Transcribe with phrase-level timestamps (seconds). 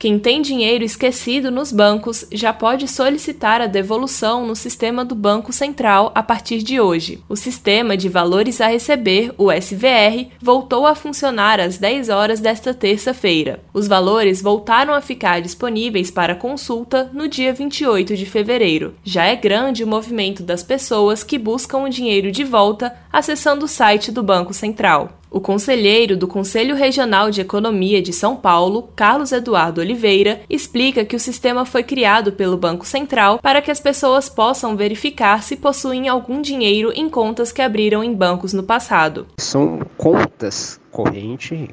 [0.00, 5.52] Quem tem dinheiro esquecido nos bancos já pode solicitar a devolução no sistema do Banco
[5.52, 7.22] Central a partir de hoje.
[7.28, 12.72] O Sistema de Valores a Receber, o SVR, voltou a funcionar às 10 horas desta
[12.72, 13.60] terça-feira.
[13.74, 18.94] Os valores voltaram a ficar disponíveis para consulta no dia 28 de fevereiro.
[19.04, 23.68] Já é grande o movimento das pessoas que buscam o dinheiro de volta acessando o
[23.68, 25.19] site do Banco Central.
[25.32, 31.14] O conselheiro do Conselho Regional de Economia de São Paulo, Carlos Eduardo Oliveira, explica que
[31.14, 36.08] o sistema foi criado pelo Banco Central para que as pessoas possam verificar se possuem
[36.08, 39.28] algum dinheiro em contas que abriram em bancos no passado.
[39.38, 41.68] São contas correntes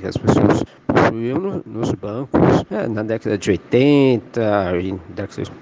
[0.00, 0.64] que as pessoas
[1.02, 4.40] possuíam no, nos bancos é, na década de 80
[4.80, 5.00] e um